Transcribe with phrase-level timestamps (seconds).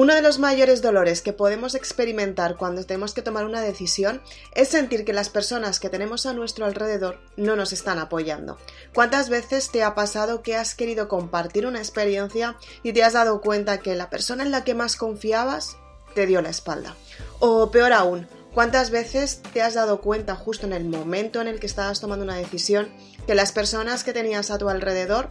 [0.00, 4.22] Uno de los mayores dolores que podemos experimentar cuando tenemos que tomar una decisión
[4.54, 8.56] es sentir que las personas que tenemos a nuestro alrededor no nos están apoyando.
[8.94, 13.42] ¿Cuántas veces te ha pasado que has querido compartir una experiencia y te has dado
[13.42, 15.76] cuenta que la persona en la que más confiabas
[16.14, 16.96] te dio la espalda?
[17.38, 21.60] O peor aún, ¿cuántas veces te has dado cuenta justo en el momento en el
[21.60, 22.88] que estabas tomando una decisión
[23.26, 25.28] que las personas que tenías a tu alrededor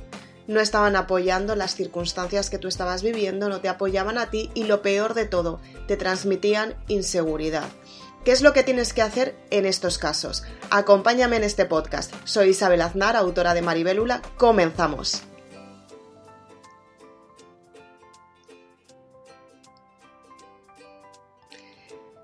[0.49, 4.63] no estaban apoyando las circunstancias que tú estabas viviendo, no te apoyaban a ti y
[4.63, 7.69] lo peor de todo, te transmitían inseguridad.
[8.25, 10.43] ¿Qué es lo que tienes que hacer en estos casos?
[10.71, 12.11] Acompáñame en este podcast.
[12.25, 14.23] Soy Isabel Aznar, autora de Maribélula.
[14.37, 15.21] Comenzamos.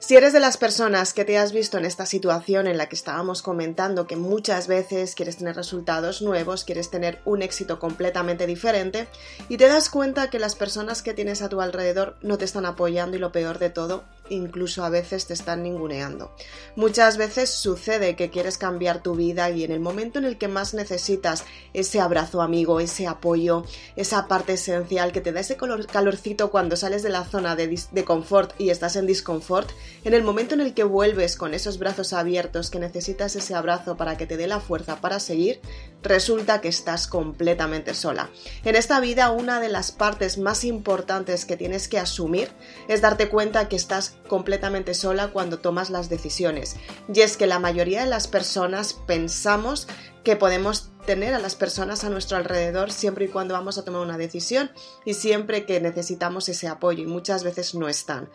[0.06, 2.96] Si eres de las personas que te has visto en esta situación en la que
[2.96, 9.08] estábamos comentando que muchas veces quieres tener resultados nuevos, quieres tener un éxito completamente diferente
[9.50, 12.68] y te das cuenta que las personas que tienes a tu alrededor no te están
[12.68, 16.32] apoyando y lo peor de todo, incluso a veces te están ninguneando.
[16.76, 20.48] Muchas veces sucede que quieres cambiar tu vida y en el momento en el que
[20.48, 23.64] más necesitas ese abrazo amigo, ese apoyo,
[23.96, 28.04] esa parte esencial que te da ese calorcito cuando sales de la zona de, de
[28.06, 29.70] confort y estás en disconfort,
[30.04, 33.98] en el momento en el que vuelves con esos brazos abiertos que necesitas ese abrazo
[33.98, 35.60] para que te dé la fuerza para seguir,
[36.06, 38.30] resulta que estás completamente sola.
[38.64, 42.50] En esta vida una de las partes más importantes que tienes que asumir
[42.88, 46.78] es darte cuenta que estás completamente sola cuando tomas las decisiones.
[47.14, 49.88] Y es que la mayoría de las personas pensamos
[50.24, 54.02] que podemos tener a las personas a nuestro alrededor siempre y cuando vamos a tomar
[54.02, 54.72] una decisión
[55.04, 58.30] y siempre que necesitamos ese apoyo y muchas veces no están.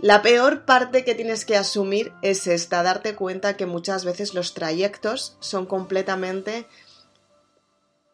[0.00, 4.52] La peor parte que tienes que asumir es esta, darte cuenta que muchas veces los
[4.52, 6.66] trayectos son completamente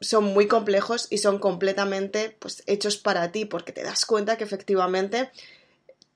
[0.00, 4.44] son muy complejos y son completamente pues hechos para ti porque te das cuenta que
[4.44, 5.31] efectivamente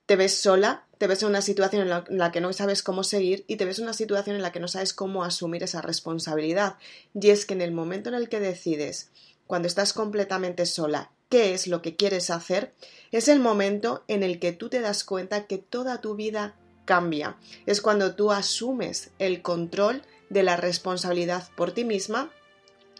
[0.07, 3.45] te ves sola, te ves en una situación en la, que no sabes cómo seguir
[3.47, 6.77] y te ves en una situación en la que no sabes cómo asumir esa responsabilidad.
[7.15, 9.11] Y es que en el momento en el que decides,
[9.47, 12.75] cuando estás completamente sola, qué es lo que quieres hacer,
[13.13, 17.37] es el momento en el que tú te das cuenta que toda tu vida cambia.
[17.65, 22.31] Es cuando tú asumes el control de la responsabilidad por ti misma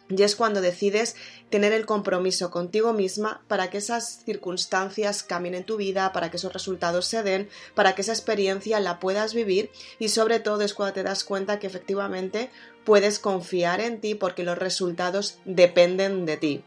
[0.09, 1.17] y es cuando decides
[1.51, 6.37] tener el compromiso contigo misma para que esas circunstancias cambien en tu vida, para que
[6.37, 10.75] esos resultados se den, para que esa experiencia la puedas vivir y sobre todo es
[10.75, 12.51] cuando te das cuenta que efectivamente
[12.85, 16.65] puedes confiar en ti porque los resultados dependen de ti.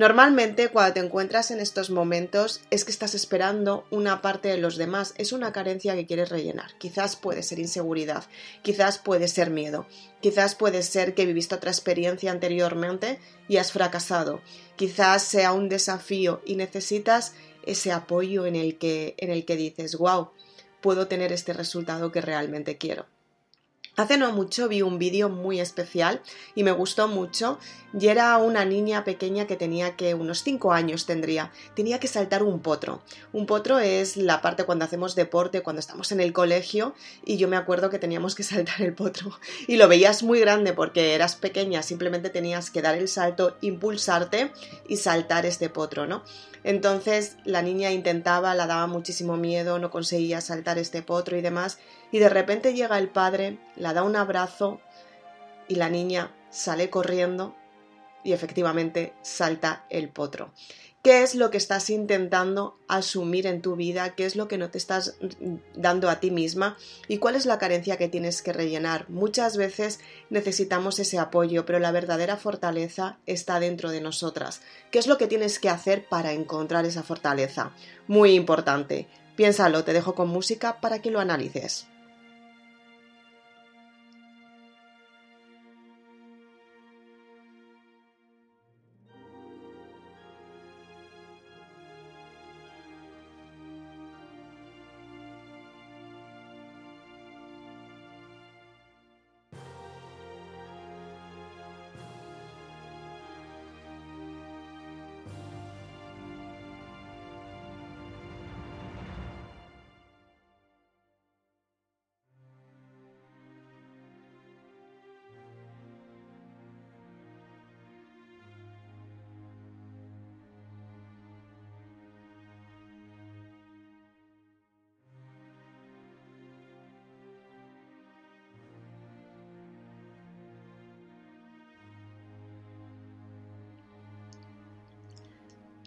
[0.00, 4.78] Normalmente cuando te encuentras en estos momentos es que estás esperando una parte de los
[4.78, 6.70] demás, es una carencia que quieres rellenar.
[6.78, 8.24] Quizás puede ser inseguridad,
[8.62, 9.86] quizás puede ser miedo,
[10.22, 14.40] quizás puede ser que viviste otra experiencia anteriormente y has fracasado,
[14.76, 17.34] quizás sea un desafío y necesitas
[17.66, 20.30] ese apoyo en el que, en el que dices, wow,
[20.80, 23.04] puedo tener este resultado que realmente quiero.
[24.00, 26.22] Hace no mucho vi un vídeo muy especial
[26.54, 27.58] y me gustó mucho
[27.92, 31.52] y era una niña pequeña que tenía que unos 5 años tendría.
[31.74, 33.02] Tenía que saltar un potro.
[33.34, 36.94] Un potro es la parte cuando hacemos deporte, cuando estamos en el colegio
[37.26, 39.38] y yo me acuerdo que teníamos que saltar el potro
[39.68, 44.50] y lo veías muy grande porque eras pequeña, simplemente tenías que dar el salto, impulsarte
[44.88, 46.22] y saltar este potro, ¿no?
[46.64, 51.78] Entonces la niña intentaba, la daba muchísimo miedo, no conseguía saltar este potro y demás
[52.12, 54.80] y de repente llega el padre, la da un abrazo
[55.68, 57.54] y la niña sale corriendo
[58.24, 60.52] y efectivamente salta el potro.
[61.02, 64.14] ¿Qué es lo que estás intentando asumir en tu vida?
[64.14, 65.16] ¿Qué es lo que no te estás
[65.74, 66.76] dando a ti misma?
[67.08, 69.08] ¿Y cuál es la carencia que tienes que rellenar?
[69.08, 74.60] Muchas veces necesitamos ese apoyo, pero la verdadera fortaleza está dentro de nosotras.
[74.90, 77.70] ¿Qué es lo que tienes que hacer para encontrar esa fortaleza?
[78.06, 79.08] Muy importante.
[79.36, 81.86] Piénsalo, te dejo con música para que lo analices.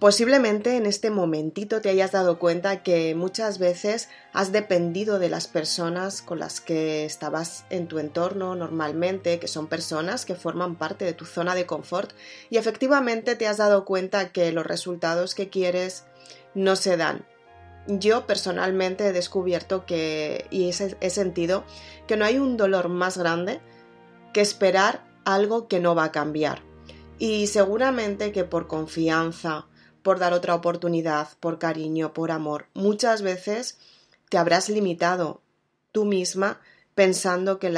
[0.04, 5.48] Posiblemente en este momentito te hayas dado cuenta que muchas veces has dependido de las
[5.48, 11.06] personas con las que estabas en tu entorno normalmente, que son personas que forman parte
[11.06, 12.12] de tu zona de confort,
[12.50, 16.04] y efectivamente te has dado cuenta que los resultados que quieres
[16.54, 17.26] no se dan.
[17.88, 21.64] Yo personalmente he descubierto que, y he sentido,
[22.08, 23.62] que no hay un dolor más grande
[24.34, 26.62] que esperar algo que no va a cambiar.
[27.20, 29.68] Y seguramente que por confianza,
[30.04, 32.68] por dar otra oportunidad, por cariño, por amor.
[32.74, 33.78] Muchas veces
[34.30, 35.42] te habrás limitado
[35.92, 36.60] tú misma
[36.94, 37.74] pensando que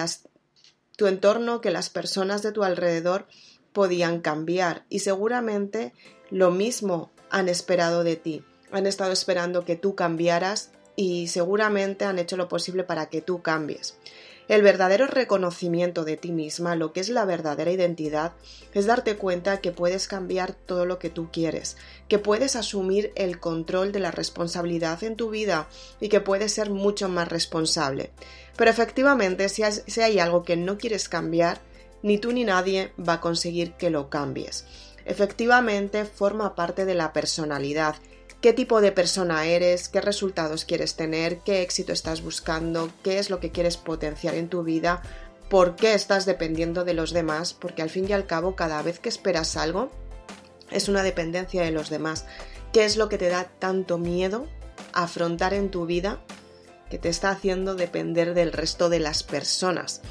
[0.98, 3.27] tu entorno, que las personas de tu alrededor
[3.74, 5.94] podían cambiar y seguramente
[6.30, 8.44] lo mismo han esperado de ti.
[8.71, 13.42] Han estado esperando que tú cambiaras y seguramente han hecho lo posible para que tú
[13.42, 13.98] cambies.
[14.47, 18.33] El verdadero reconocimiento de ti misma, lo que es la verdadera identidad,
[18.75, 21.77] es darte cuenta que puedes cambiar todo lo que tú quieres,
[22.07, 25.68] que puedes asumir el control de la responsabilidad en tu vida
[26.00, 28.12] y que puedes ser mucho más responsable.
[28.56, 29.63] Pero efectivamente, si,
[30.00, 31.59] hay algo que no quieres cambiar,
[32.03, 34.65] ni tú ni nadie va a conseguir que lo cambies.
[35.06, 37.95] Efectivamente, forma parte de la personalidad
[38.45, 43.31] qué tipo de persona eres, qué resultados quieres tener, qué éxito estás buscando, qué es
[43.31, 45.01] lo que quieres potenciar en tu vida,
[45.50, 49.00] por qué estás dependiendo de los demás, porque al fin y al cabo cada vez
[49.00, 49.89] que esperas algo
[50.69, 52.27] es una dependencia de los demás.
[52.71, 54.45] ¿Qué es lo que te da tanto miedo
[54.94, 56.19] afrontar en tu vida
[56.92, 60.03] que te está haciendo depender del resto de las personas?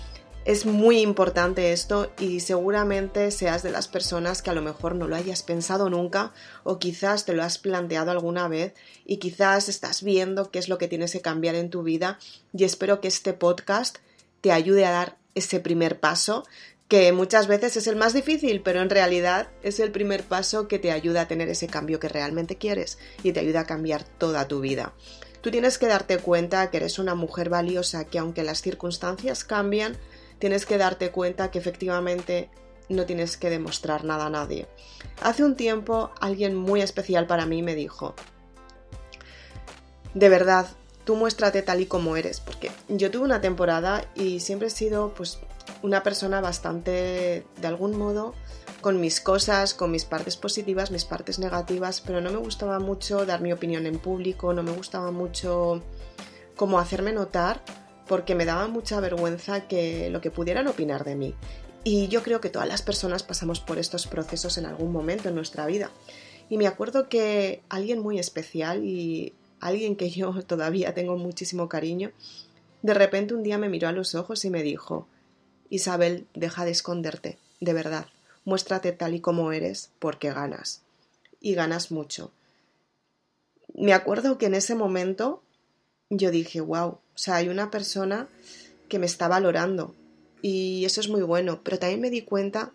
[0.45, 5.09] Es muy importante esto y seguramente seas de las personas que a lo mejor no
[5.09, 8.75] lo hayas pensado nunca o quizás te lo has planteado alguna vez
[9.07, 12.19] y quizás estás viendo qué es lo que tienes que cambiar en tu vida
[12.53, 13.97] y espero que este podcast
[14.43, 16.45] te ayude a dar ese primer paso
[16.89, 20.79] que muchas veces es el más difícil, pero en realidad es el primer paso que
[20.79, 24.47] te ayuda a tener ese cambio que realmente quieres y te ayuda a cambiar toda
[24.47, 24.93] tu vida.
[25.41, 29.99] Tú tienes que darte cuenta que eres una mujer valiosa, que aunque las circunstancias cambian,
[30.45, 32.51] tienes que darte cuenta que efectivamente
[32.91, 34.69] no tienes que demostrar nada a nadie.
[35.23, 38.15] Hace un tiempo alguien muy especial para mí me dijo,
[40.13, 40.67] de verdad,
[41.05, 45.15] tú muéstrate tal y como eres, porque yo tuve una temporada y siempre he sido
[45.15, 45.39] pues
[45.81, 48.35] una persona bastante, de algún modo,
[48.83, 53.25] con mis cosas, con mis partes positivas, mis partes negativas, pero no me gustaba mucho
[53.25, 55.83] dar mi opinión en público, no me gustaba mucho
[56.55, 57.63] como hacerme notar
[58.07, 61.35] porque me daba mucha vergüenza que lo que pudieran opinar de mí.
[61.85, 65.35] Y yo creo que todas las personas pasamos por estos procesos en algún momento en
[65.35, 65.91] nuestra vida.
[66.49, 72.13] Y me acuerdo que alguien muy especial y alguien que yo todavía tengo muchísimo cariño,
[72.83, 75.09] de repente un día me miró a los ojos y me dijo,
[75.71, 78.07] Isabel, deja de esconderte, de verdad,
[78.45, 80.83] muéstrate tal y como eres porque ganas.
[81.41, 82.33] Y ganas mucho.
[83.75, 85.43] Me acuerdo que en ese momento
[86.09, 88.29] yo dije, wow, o sea, hay una persona
[88.89, 89.95] que me está valorando
[90.43, 92.73] y eso es muy bueno, pero también me di cuenta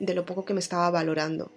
[0.00, 1.52] de lo poco que me estaba valorando.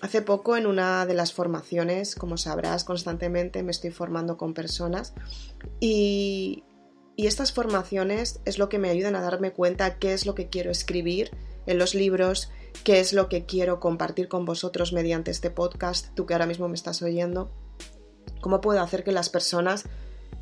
[0.00, 5.14] Hace poco en una de las formaciones, como sabrás, constantemente me estoy formando con personas
[5.80, 6.64] y,
[7.16, 10.48] y estas formaciones es lo que me ayudan a darme cuenta qué es lo que
[10.48, 11.30] quiero escribir
[11.66, 12.50] en los libros,
[12.84, 16.68] qué es lo que quiero compartir con vosotros mediante este podcast, tú que ahora mismo
[16.68, 17.50] me estás oyendo,
[18.40, 19.84] cómo puedo hacer que las personas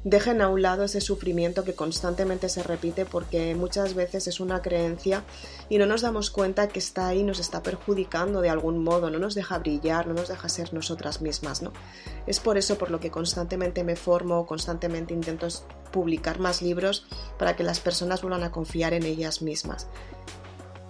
[0.04, 4.60] dejen a un lado ese sufrimiento que constantemente se repite porque muchas veces es una
[4.60, 5.24] creencia
[5.70, 9.18] y no nos damos cuenta que está ahí, nos está perjudicando de algún modo, no
[9.18, 11.72] nos deja brillar, no nos deja ser nosotras mismas, ¿no?
[12.26, 15.48] Es por eso por lo que constantemente me formo, constantemente intento
[15.90, 17.06] publicar más libros
[17.38, 19.86] para que las personas vuelvan a confiar en ellas mismas.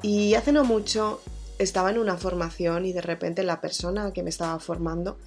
[0.03, 1.21] Y hace no mucho
[1.59, 5.19] estaba en una formación y de repente la persona que me estaba formando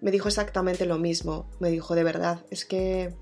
[0.00, 1.50] me dijo exactamente lo mismo.
[1.60, 3.14] Me dijo, de verdad, es que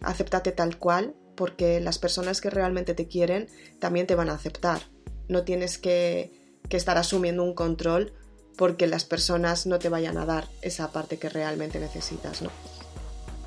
[0.00, 4.80] acéptate tal cual porque las personas que realmente te quieren también te van a aceptar.
[5.28, 6.32] No tienes que,
[6.68, 8.14] que estar asumiendo un control
[8.56, 12.50] porque las personas no te vayan a dar esa parte que realmente necesitas, ¿no?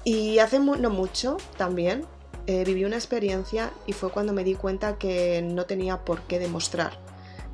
[0.04, 2.06] Y hace no mucho también
[2.48, 6.40] eh, viví una experiencia y fue cuando me di cuenta que no tenía por qué
[6.40, 7.00] demostrar.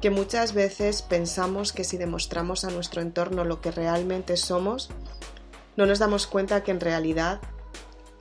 [0.05, 4.91] Que muchas veces pensamos que si demostramos a nuestro entorno lo que realmente somos,
[5.77, 7.41] no nos damos cuenta que en realidad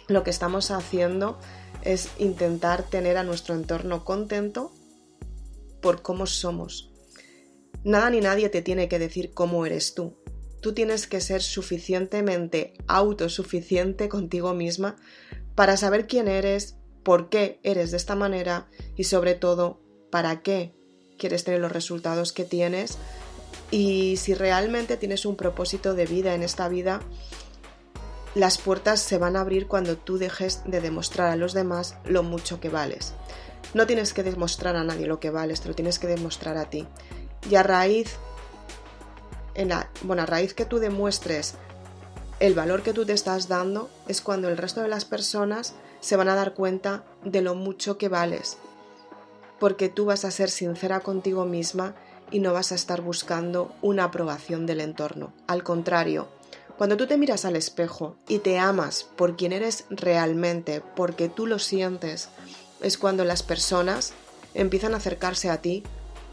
[0.09, 1.39] lo que estamos haciendo
[1.83, 4.73] es intentar tener a nuestro entorno contento
[5.83, 6.91] por cómo somos.
[7.85, 10.17] Nada ni nadie te tiene que decir cómo eres tú.
[10.63, 14.97] Tú tienes que ser suficientemente autosuficiente contigo misma
[15.55, 20.75] para saber quién eres, por qué eres de esta manera y sobre todo para qué
[21.19, 22.99] quieres tener los resultados que tienes
[23.71, 27.01] Y si realmente tienes un propósito de vida en esta vida,
[28.35, 32.23] las puertas se van a abrir cuando tú dejes de demostrar a los demás lo
[32.23, 33.15] mucho que vales.
[33.75, 36.69] No tienes que demostrar a nadie lo que vales, te lo tienes que demostrar a
[36.69, 36.87] ti.
[37.49, 38.17] Y a raíz,
[39.55, 41.55] en la, bueno, a raíz que tú demuestres
[42.41, 46.17] el valor que tú te estás dando, es cuando el resto de las personas se
[46.17, 48.59] van a dar cuenta de lo mucho que vales.
[49.65, 51.95] Porque tú vas a ser sincera contigo misma
[52.31, 55.33] y no vas a estar buscando una aprobación del entorno.
[55.47, 56.29] Al contrario,
[56.77, 61.47] cuando tú te miras al espejo y te amas por quien eres realmente, porque tú
[61.47, 62.29] lo sientes,
[62.83, 64.13] es cuando las personas
[64.53, 65.83] empiezan a acercarse a ti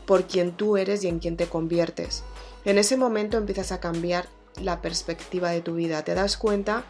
[0.06, 2.26] por quien tú eres y en quien te conviertes.
[2.66, 4.28] En ese momento empiezas a cambiar
[4.62, 6.04] la perspectiva de tu vida.
[6.04, 6.84] Te das cuenta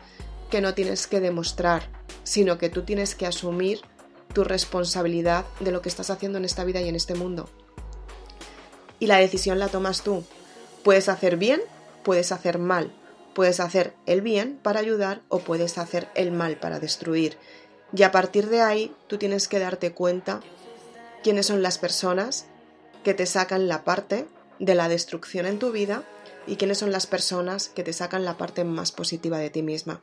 [0.49, 1.83] que no tienes que demostrar,
[2.23, 3.81] sino que tú tienes que asumir
[4.31, 7.49] tu responsabilidad de lo que estás haciendo en esta vida y en este mundo.
[8.99, 10.23] Y la decisión la tomas tú.
[10.83, 11.61] Puedes hacer bien,
[12.03, 12.93] puedes hacer mal,
[13.33, 17.37] Puedes hacer el bien para ayudar o puedes hacer el mal para destruir.
[17.95, 20.41] Y a partir de ahí tú tienes que darte cuenta
[21.23, 22.47] quiénes son las personas
[23.03, 24.27] que te sacan la parte
[24.59, 26.03] de la destrucción en tu vida
[26.45, 30.01] y quiénes son las personas que te sacan la parte más positiva de ti misma.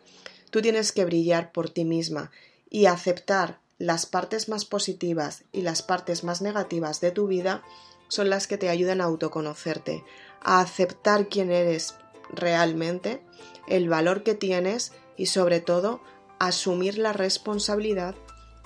[0.51, 2.31] Tú tienes que brillar por ti misma
[2.71, 7.63] y aceptar las partes más positivas y las partes más negativas de tu vida
[8.09, 10.05] son las que te ayudan a autoconocerte,
[10.43, 11.95] a aceptar quién eres
[12.31, 13.23] realmente,
[13.69, 16.01] el valor que tienes y sobre todo
[16.39, 18.15] asumir la responsabilidad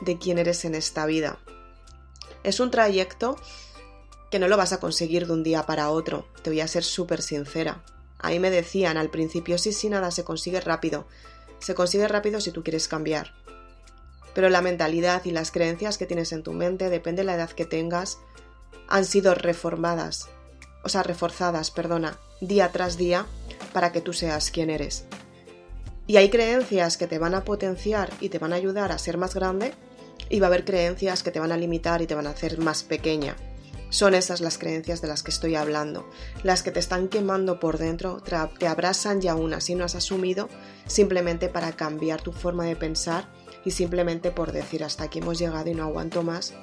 [0.01, 1.39] de quién eres en esta vida.
[2.43, 3.37] Es un trayecto
[4.31, 6.85] que no lo vas a conseguir de un día para otro, te voy a ser
[6.85, 7.85] súper sincera.
[8.19, 11.07] Ahí me decían al principio, sí, sí, nada, se consigue rápido.
[11.59, 13.35] Se consigue rápido si tú quieres cambiar.
[14.35, 17.51] Pero la mentalidad y las creencias que tienes en tu mente, depende de la edad
[17.51, 18.19] que tengas,
[18.89, 20.29] han sido reformadas,
[20.85, 23.27] o sea, reforzadas, perdona, día tras día
[23.73, 25.05] para que tú seas quien eres.
[26.07, 29.17] Y hay creencias que te van a potenciar y te van a ayudar a ser
[29.17, 29.73] más grande
[30.29, 32.59] y va a haber creencias que te van a limitar y te van a hacer
[32.59, 33.37] más pequeña.
[33.91, 36.09] Son esas las creencias de las que estoy hablando,
[36.43, 40.49] las que te están quemando por dentro, te abrasan y aún así no has asumido,
[40.87, 43.29] simplemente para cambiar tu forma de pensar
[43.65, 46.55] y simplemente por decir hasta aquí hemos llegado y no aguanto más,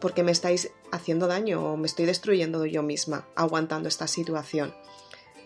[0.00, 4.74] porque me estáis haciendo daño o me estoy destruyendo yo misma aguantando esta situación.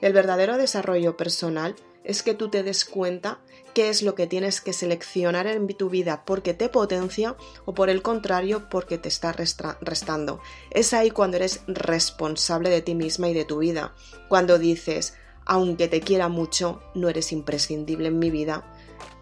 [0.01, 3.41] El verdadero desarrollo personal es que tú te des cuenta
[3.75, 7.89] qué es lo que tienes que seleccionar en tu vida porque te potencia o por
[7.89, 10.41] el contrario porque te está restando.
[10.71, 13.95] Es ahí cuando eres responsable de ti misma y de tu vida.
[14.29, 18.65] Cuando dices, aunque te quiera mucho, no eres imprescindible en mi vida,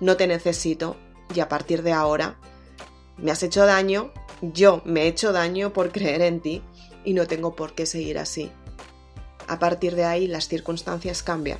[0.01, 0.97] no te necesito
[1.35, 2.37] y a partir de ahora
[3.17, 6.63] me has hecho daño, yo me he hecho daño por creer en ti
[7.05, 8.51] y no tengo por qué seguir así.
[9.47, 11.59] A partir de ahí las circunstancias cambian.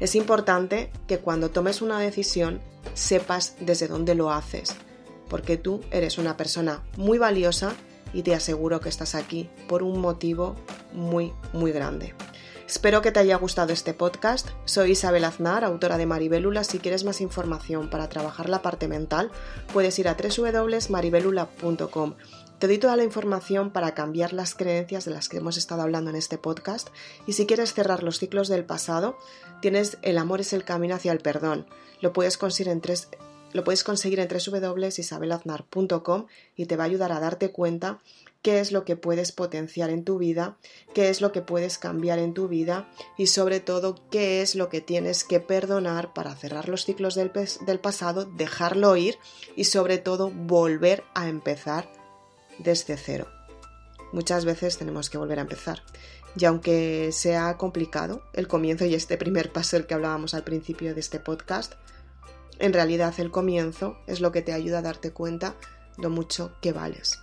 [0.00, 2.60] Es importante que cuando tomes una decisión
[2.94, 4.74] sepas desde dónde lo haces,
[5.28, 7.74] porque tú eres una persona muy valiosa
[8.12, 10.56] y te aseguro que estás aquí por un motivo
[10.92, 12.14] muy, muy grande.
[12.70, 14.46] Espero que te haya gustado este podcast.
[14.64, 16.62] Soy Isabel Aznar, autora de Maribélula.
[16.62, 19.32] Si quieres más información para trabajar la parte mental,
[19.72, 22.14] puedes ir a www.maribelula.com.
[22.60, 26.10] Te doy toda la información para cambiar las creencias de las que hemos estado hablando
[26.10, 26.90] en este podcast
[27.26, 29.18] y si quieres cerrar los ciclos del pasado,
[29.60, 31.66] tienes El amor es el camino hacia el perdón.
[32.00, 33.08] Lo puedes conseguir en tres
[33.52, 37.98] lo puedes conseguir en www.isabelaznar.com y te va a ayudar a darte cuenta
[38.42, 40.56] qué es lo que puedes potenciar en tu vida,
[40.94, 44.68] qué es lo que puedes cambiar en tu vida y sobre todo qué es lo
[44.68, 47.32] que tienes que perdonar para cerrar los ciclos del,
[47.66, 49.18] del pasado, dejarlo ir
[49.56, 51.90] y sobre todo volver a empezar
[52.58, 53.28] desde cero.
[54.12, 55.82] Muchas veces tenemos que volver a empezar.
[56.36, 60.94] Y aunque sea complicado el comienzo y este primer paso el que hablábamos al principio
[60.94, 61.74] de este podcast,
[62.58, 65.56] en realidad el comienzo es lo que te ayuda a darte cuenta
[65.96, 67.18] lo mucho que vales.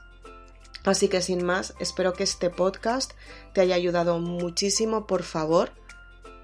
[0.88, 3.12] Así que sin más, espero que este podcast
[3.54, 5.06] te haya ayudado muchísimo.
[5.06, 5.72] Por favor,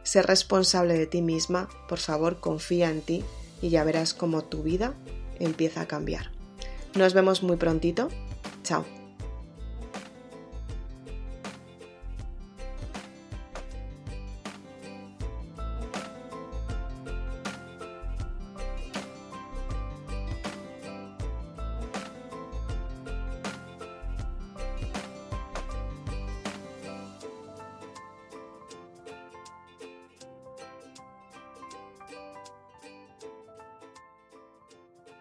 [0.03, 1.69] sé responsable de ti misma.
[1.87, 3.23] Por favor, confía en ti
[3.61, 4.95] y ya verás cómo tu vida
[5.39, 6.31] empieza a cambiar.
[6.93, 8.09] Nos vemos muy prontito.
[8.63, 9.02] Chao.